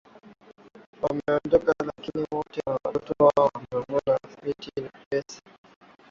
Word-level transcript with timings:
wameondoka 1.01 1.73
lakini 1.85 2.25
leo 2.31 2.43
watoto 2.83 3.13
na 3.19 3.25
wake 3.25 3.35
zao 3.37 3.49
wanavuna 3.55 3.99
hiyo 4.05 4.19
miti 4.43 4.71
na 4.75 4.81
wanapata 4.83 4.99
pesa 5.09 5.41